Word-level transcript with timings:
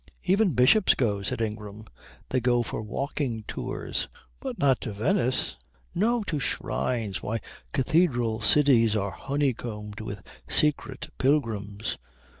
"Even 0.23 0.53
bishops 0.53 0.95
go," 0.95 1.21
said 1.21 1.41
Ingram. 1.43 1.85
"They 2.29 2.39
go 2.39 2.63
for 2.63 2.81
walking 2.81 3.43
tours." 3.47 4.07
"But 4.39 4.57
not 4.57 4.81
to 4.81 4.91
Venice?" 4.91 5.57
"No. 5.93 6.23
To 6.23 6.39
shrines. 6.39 7.21
Why, 7.21 7.39
Cathedral 7.71 8.41
cities 8.41 8.95
are 8.95 9.11
honey 9.11 9.53
combed 9.53 9.99
with 10.01 10.23
secret 10.47 11.09
pilgrims." 11.19 11.99